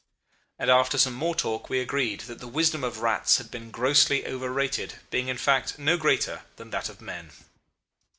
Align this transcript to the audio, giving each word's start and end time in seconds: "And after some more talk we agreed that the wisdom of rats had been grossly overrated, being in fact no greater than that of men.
"And 0.57 0.71
after 0.71 0.97
some 0.97 1.13
more 1.13 1.35
talk 1.35 1.69
we 1.69 1.79
agreed 1.79 2.21
that 2.21 2.39
the 2.39 2.47
wisdom 2.47 2.83
of 2.83 3.01
rats 3.01 3.37
had 3.37 3.51
been 3.51 3.69
grossly 3.69 4.25
overrated, 4.25 4.95
being 5.11 5.27
in 5.27 5.37
fact 5.37 5.77
no 5.77 5.95
greater 5.95 6.41
than 6.55 6.71
that 6.71 6.89
of 6.89 7.01
men. 7.01 7.29